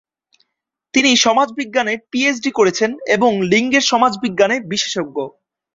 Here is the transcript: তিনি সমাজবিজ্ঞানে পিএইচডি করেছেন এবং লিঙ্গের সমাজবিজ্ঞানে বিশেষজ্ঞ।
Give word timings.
তিনি 0.93 1.11
সমাজবিজ্ঞানে 1.17 1.93
পিএইচডি 2.11 2.51
করেছেন 2.51 2.91
এবং 3.07 3.31
লিঙ্গের 3.51 3.83
সমাজবিজ্ঞানে 3.91 4.55
বিশেষজ্ঞ। 4.71 5.17